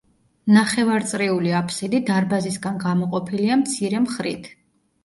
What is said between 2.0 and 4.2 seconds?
დარბაზისგან გამოყოფილია მცირე